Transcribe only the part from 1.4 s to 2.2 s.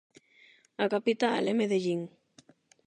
é Medellín.